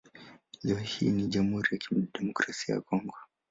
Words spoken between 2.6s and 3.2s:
ya Kongo.